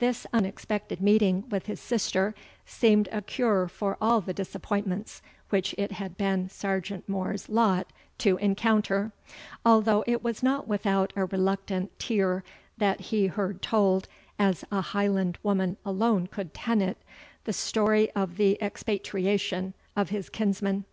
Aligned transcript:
This 0.00 0.26
unexpected 0.32 1.00
meeting 1.00 1.48
with 1.50 1.66
his 1.66 1.78
sister 1.78 2.34
seemed 2.66 3.08
a 3.12 3.22
cure 3.22 3.68
for 3.68 3.96
all 4.00 4.20
the 4.20 4.34
disappointments 4.34 5.22
which 5.50 5.72
it 5.78 5.92
had 5.92 6.16
been 6.16 6.48
Sergeant 6.48 7.08
More's 7.08 7.48
lot 7.48 7.92
to 8.18 8.36
encounter, 8.38 9.12
although 9.64 10.02
it 10.08 10.20
was 10.20 10.42
not 10.42 10.66
without 10.66 11.12
a 11.14 11.26
reluctant 11.26 11.96
tear 12.00 12.42
that 12.78 12.98
he 13.12 13.28
heard 13.28 13.62
told, 13.62 14.08
as 14.36 14.64
a 14.72 14.80
Highland 14.80 15.38
woman 15.44 15.76
alone 15.86 16.26
could 16.26 16.52
ten 16.52 16.82
it, 16.82 16.98
the 17.44 17.52
story 17.52 18.10
of 18.16 18.36
the 18.36 18.58
expatriation 18.60 19.74
of 19.94 20.08
his 20.08 20.28
kinsmen. 20.28 20.86